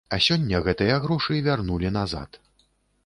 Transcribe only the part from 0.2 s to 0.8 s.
сёння